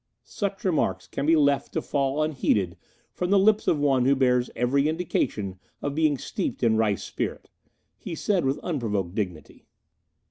"Such 0.23 0.65
remarks 0.65 1.05
can 1.05 1.27
be 1.27 1.35
left 1.35 1.73
to 1.73 1.81
fall 1.83 2.23
unheeded 2.23 2.75
from 3.13 3.29
the 3.29 3.37
lips 3.37 3.67
of 3.67 3.79
one 3.79 4.05
who 4.05 4.15
bears 4.15 4.49
every 4.55 4.87
indication 4.89 5.59
of 5.79 5.93
being 5.93 6.17
steeped 6.17 6.63
in 6.63 6.75
rice 6.75 7.03
spirit," 7.03 7.51
he 7.97 8.15
said 8.15 8.43
with 8.43 8.57
unprovoked 8.63 9.13
dignity. 9.13 9.67